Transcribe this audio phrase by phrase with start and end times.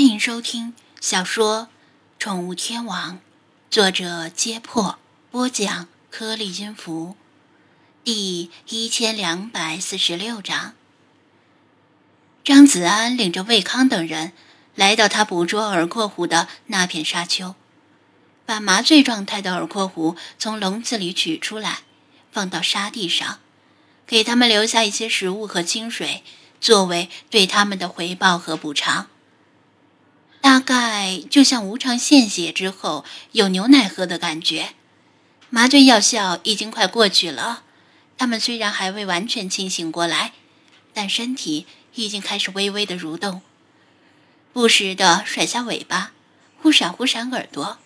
[0.00, 1.64] 欢迎收听小说
[2.18, 3.16] 《宠物天王》，
[3.70, 4.98] 作者：揭破，
[5.30, 7.16] 播讲：颗粒音符，
[8.02, 10.72] 第一千两百四十六章。
[12.42, 14.32] 张子安领着魏康等人
[14.74, 17.54] 来到他捕捉耳廓狐的那片沙丘，
[18.46, 21.80] 把麻醉状态的耳廓狐从笼子里取出来，
[22.32, 23.40] 放到沙地上，
[24.06, 26.24] 给他们留下一些食物和清水，
[26.58, 29.09] 作为对他们的回报和补偿。
[30.40, 34.70] 大概就像无偿献血之后有牛奶喝的感觉，
[35.50, 37.62] 麻醉药效已经快过去了。
[38.16, 40.32] 他们虽然还未完全清醒过来，
[40.92, 43.42] 但身体已经开始微微的蠕动，
[44.52, 46.12] 不时的甩下尾巴，
[46.60, 47.78] 忽闪忽闪耳朵。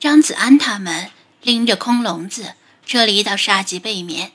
[0.00, 1.10] 张子安他们
[1.42, 2.54] 拎着空笼子
[2.84, 4.32] 撤离到沙棘背面，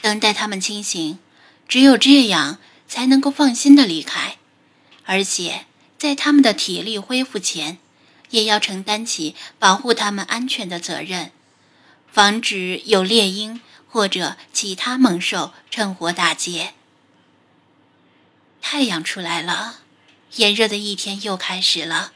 [0.00, 1.18] 等待他们清醒，
[1.66, 4.36] 只有这样才能够放心的离开。
[5.06, 5.66] 而且，
[5.98, 7.78] 在他们的体力恢复前，
[8.30, 11.30] 也要承担起保护他们安全的责任，
[12.10, 16.72] 防止有猎鹰或者其他猛兽趁火打劫。
[18.60, 19.80] 太阳出来了，
[20.36, 22.12] 炎热的一天又开始了。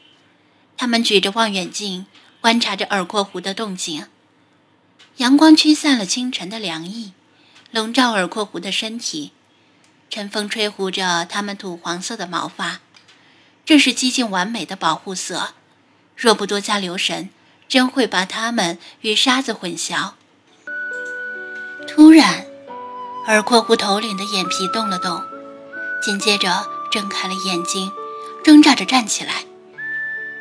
[0.77, 2.07] 他们举着望远镜
[2.41, 4.07] 观察着耳廓湖的动静，
[5.19, 7.13] 阳光驱散了清晨的凉意，
[7.71, 9.33] 笼罩耳廓湖的身体。
[10.11, 12.81] 晨风吹拂着它们土黄色的毛发，
[13.65, 15.51] 这是几近完美的保护色。
[16.17, 17.29] 若不多加留神，
[17.69, 20.13] 真会把它们与沙子混淆。
[21.87, 22.47] 突然，
[23.27, 25.23] 耳廓狐头领的眼皮动了动，
[26.03, 27.93] 紧接着睁开了眼睛，
[28.43, 29.45] 挣扎着站起来。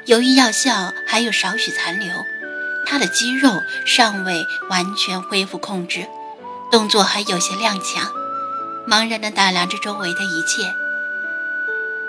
[0.05, 2.15] 由于药效还有少许残留，
[2.85, 6.07] 他的肌肉尚未完全恢复控制，
[6.71, 8.16] 动作还有些踉跄。
[8.87, 10.73] 茫然地打量着周围的一切。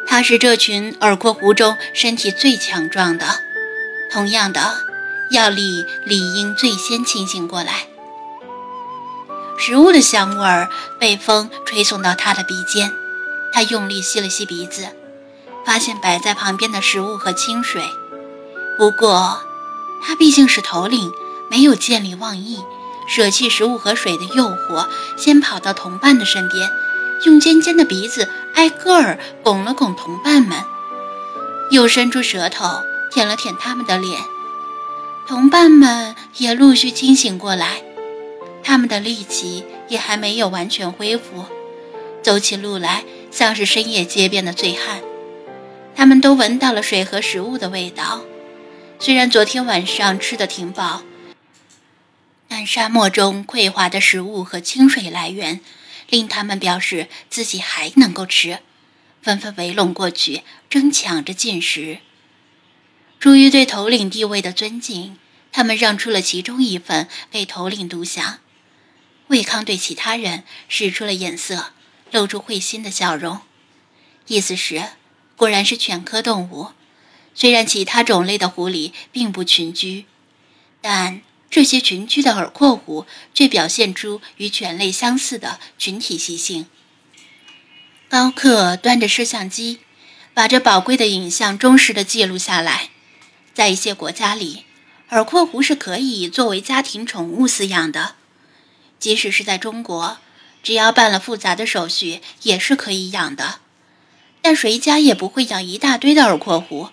[0.07, 3.27] 他是这群耳廓狐中身体最强壮的，
[4.11, 4.85] 同样的，
[5.31, 7.89] 药力理应最先清醒过来。
[9.59, 10.71] 食物的香味儿
[11.01, 12.93] 被风吹送到他的鼻尖，
[13.53, 14.89] 他用力吸了吸鼻子，
[15.67, 17.83] 发现摆在旁边的食物和清水。
[18.79, 19.43] 不过，
[20.03, 21.13] 他毕竟是头领，
[21.51, 22.63] 没有见利忘义。
[23.09, 24.87] 舍弃食物和水的诱惑，
[25.17, 26.71] 先跑到同伴的身边，
[27.25, 30.63] 用尖尖的鼻子挨个儿拱了拱同伴们，
[31.71, 34.21] 又伸出舌头舔了舔他们的脸。
[35.27, 37.83] 同伴们也陆续清醒过来，
[38.63, 41.47] 他们的力气也还没有完全恢复，
[42.23, 45.01] 走起路来像是深夜街边的醉汉。
[45.97, 48.21] 他们都闻到了水和食物的味道，
[48.99, 51.03] 虽然昨天晚上吃的挺饱。
[52.59, 55.61] 但沙漠中匮乏的食物和清水来源，
[56.09, 58.59] 令他们表示自己还能够吃，
[59.23, 61.99] 纷纷围拢过去，争抢着进食。
[63.21, 65.17] 出于对头领地位的尊敬，
[65.53, 68.41] 他们让出了其中一份给头领独享。
[69.29, 71.71] 魏康对其他人使出了眼色，
[72.11, 73.39] 露出会心的笑容，
[74.27, 74.85] 意思是：
[75.37, 76.73] 果然是犬科动物，
[77.37, 80.07] 虽然其他种类的狐狸并不群居，
[80.81, 81.23] 但。
[81.51, 86.67] 这些群居的耳廓狐却表现出与犬类相似的群体习性。
[88.09, 89.81] 高克端着摄像机，
[90.35, 92.91] 把这宝贵的影像忠实地记录下来。
[93.55, 94.65] 在一些国家里，
[95.11, 98.15] 耳廓狐是可以作为家庭宠物饲养的，
[98.99, 100.19] 即使是在中国，
[100.63, 103.61] 只要办了复杂的手续，也是可以养的。
[104.41, 106.91] 但谁家也不会养一大堆的耳廓狐，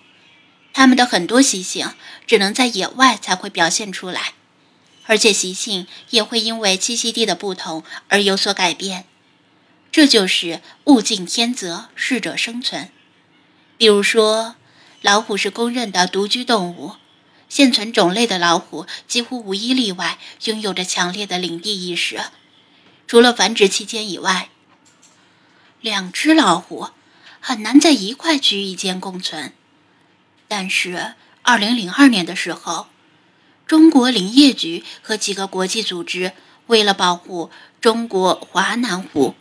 [0.72, 1.94] 它们的很多习性
[2.26, 4.32] 只能在野外才会表现出来。
[5.06, 9.04] 而且习性也会因为栖息地的不同而有所改变，
[9.92, 12.90] 这就是物竞天择，适者生存。
[13.78, 14.56] 比如说，
[15.02, 16.96] 老虎是公认的独居动物，
[17.48, 22.20] 现存种类的老虎几乎无一例外拥有着强烈的领地意识。
[23.06, 24.48] 除了繁殖期间以外，
[25.80, 26.88] 两只老虎
[27.40, 29.52] 很难在一块区域间共存。
[30.48, 32.88] 但是，二零零二年的时候。
[33.66, 36.32] 中国林业局和几个国际组织
[36.68, 39.34] 为了保护中国华南虎，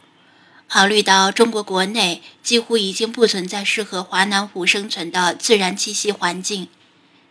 [0.68, 6.68] 考虑到中国国内几乎已经不存在适合华南虎生存的自然栖息环境，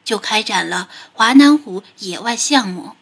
[0.05, 2.93] 就开展了华南虎野外项目，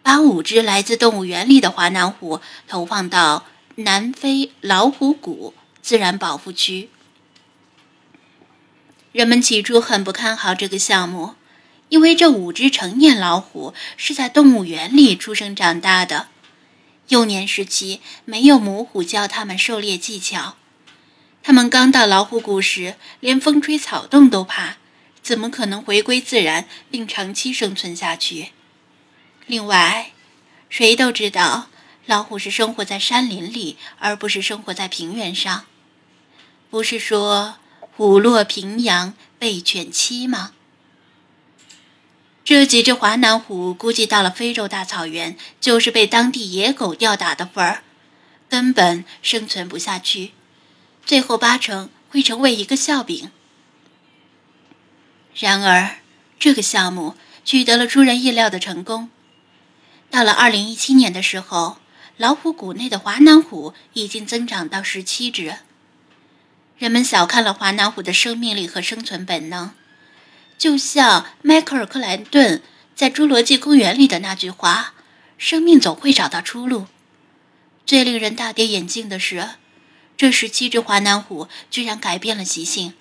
[0.00, 6.88] 把五只来自动物园里的华南虎投放到南非老虎谷自然保护区。
[9.10, 11.34] 人们起初很不看好这个项目。
[11.88, 16.28] 因为这五只成年老虎是在动物园里出生长大的，
[17.08, 20.56] 幼年时期没有母虎教它们狩猎技巧，
[21.42, 24.76] 它们刚到老虎谷时，连风吹草动都怕，
[25.22, 28.50] 怎么可能回归自然并长期生存下去？
[29.46, 30.12] 另外，
[30.68, 31.68] 谁都知道，
[32.04, 35.64] 老虎是生活在山林里，而不是生活在平原上。
[36.68, 37.56] 不是说
[37.96, 40.52] “虎落平阳被犬欺”吗？
[42.48, 47.82] 这几只华南虎估计到了非洲大草原，就是被当地野狗吊打的份儿，
[48.48, 50.32] 根本生存不下去，
[51.04, 53.30] 最后八成会成为一个笑柄。
[55.34, 55.98] 然而，
[56.38, 59.10] 这个项目取得了出人意料的成功。
[60.10, 61.76] 到了二零一七年的时候，
[62.16, 65.56] 老虎谷内的华南虎已经增长到十七只。
[66.78, 69.72] 人们小看了华南虎的生命力和生存本能。
[70.58, 72.62] 就像迈克尔·克莱顿
[72.96, 74.92] 在《侏罗纪公园》里的那句话
[75.38, 76.88] ：“生命总会找到出路。”
[77.86, 79.50] 最令人大跌眼镜的是，
[80.16, 82.94] 这十七只华南虎居然改变了习性，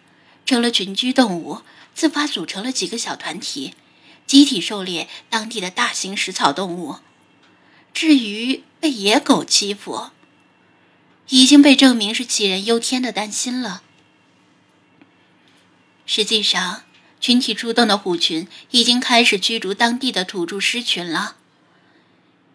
[0.46, 1.64] 成了群居动物，
[1.96, 3.74] 自发组成了几个小团体，
[4.28, 6.98] 集体狩猎当地的大型食草动物。
[7.92, 10.12] 至于被野狗欺负，
[11.30, 13.82] 已经被证明是杞人忧天的担心了。
[16.06, 16.84] 实际上，
[17.20, 21.36] 群体出动的虎群已经开始驱逐当地的土著狮群了。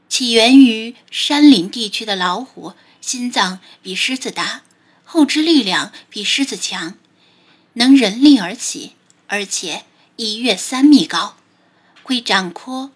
[0.08, 4.62] 起源于山林地区的老虎，心脏比狮子大，
[5.04, 6.94] 后肢力量比狮子强，
[7.74, 8.92] 能人力而起，
[9.26, 9.84] 而且
[10.16, 11.36] 一跃三米高，
[12.02, 12.92] 会长阔，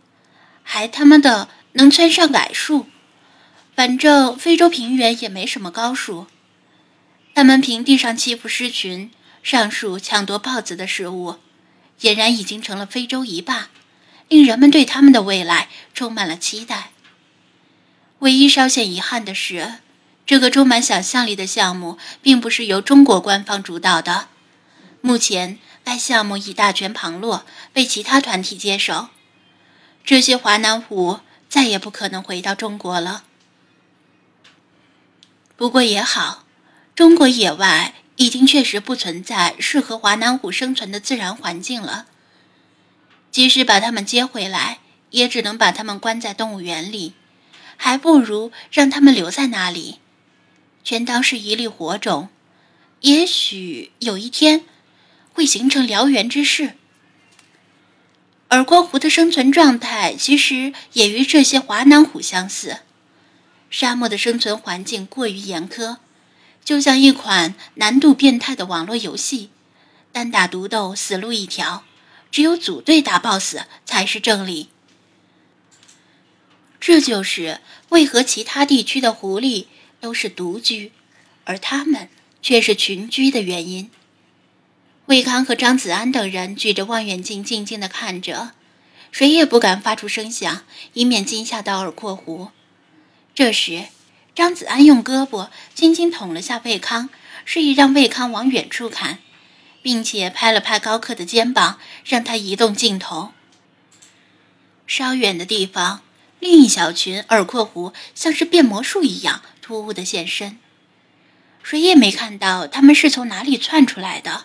[0.62, 2.86] 还他妈的能窜上柏树。
[3.74, 6.26] 反正非洲平原也没什么高树，
[7.34, 9.10] 他们平地上欺负狮群，
[9.42, 11.36] 上树抢夺豹子的食物。
[12.00, 13.68] 俨然已经成了非洲一霸，
[14.28, 16.90] 令人们对他们的未来充满了期待。
[18.20, 19.76] 唯一稍显遗憾的是，
[20.26, 24.28] 这个充满想象力的项目并不是由中国官方主导的。
[25.00, 29.08] 目前，该项目已大权旁落，被其他团体接手。
[30.04, 33.24] 这些华南虎再也不可能回到中国了。
[35.56, 36.44] 不过也好，
[36.94, 37.94] 中国野外。
[38.16, 42.06] 已经确实不存在适合华南虎生存的自然环境了。
[43.30, 44.78] 即使把它们接回来，
[45.10, 47.12] 也只能把它们关在动物园里，
[47.76, 49.98] 还不如让它们留在那里，
[50.82, 52.30] 全当是一粒火种，
[53.02, 54.64] 也许有一天
[55.34, 56.76] 会形成燎原之势。
[58.50, 62.78] 耳郭狐的生存状态其实也与这些华南虎相似，
[63.68, 65.98] 沙漠的生存环境过于严苛。
[66.66, 69.50] 就像一款难度变态的网络游戏，
[70.10, 71.84] 单打独斗死路一条，
[72.32, 74.68] 只有组队打 BOSS 才是正理。
[76.80, 77.60] 这就是
[77.90, 79.66] 为何其他地区的狐狸
[80.00, 80.90] 都是独居，
[81.44, 82.08] 而他们
[82.42, 83.88] 却是群居的原因。
[85.04, 88.50] 魏康和张子安等人举着望远镜静静地看着，
[89.12, 90.64] 谁也不敢发出声响，
[90.94, 92.48] 以免惊吓到耳廓狐。
[93.32, 93.84] 这时。
[94.36, 97.08] 张子安用胳膊轻轻捅了下魏康，
[97.46, 99.20] 示意让魏康往远处看，
[99.80, 103.32] 并且拍了拍高克的肩膀，让他移动镜头。
[104.86, 106.02] 稍远的地方，
[106.38, 110.58] 另一小群耳廓狐像是变魔术一样突兀的现身，
[111.62, 114.44] 谁也没看到他们是从哪里窜出来的，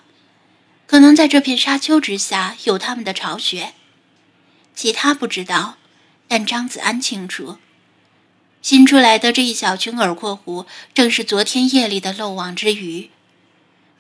[0.88, 3.74] 可能在这片沙丘之下有他们的巢穴，
[4.74, 5.76] 其他不知道，
[6.30, 7.58] 但张子安清楚。
[8.62, 13.10] 新出来的这一小群耳廓狐，正是昨天夜里的漏网之鱼。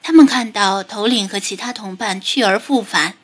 [0.03, 3.15] 他们看到头领和其他同伴去而复返，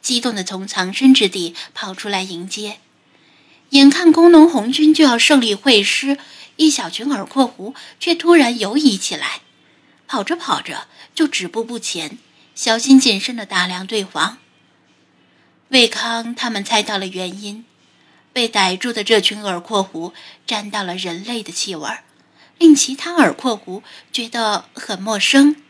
[0.00, 2.78] 激动地从藏身之地跑出来迎接。
[3.70, 6.18] 眼看工农红军就要胜利会师，
[6.56, 9.42] 一小群耳廓狐却突然游移起来，
[10.08, 12.18] 跑着跑着就止步不前，
[12.56, 14.38] 小心谨慎地打量对方。
[15.68, 17.64] 魏康他们猜到了原因。
[18.34, 20.12] 被逮住的这群耳廓狐
[20.44, 21.88] 沾到了人类的气味
[22.58, 25.63] 令其他耳廓狐觉得很陌生。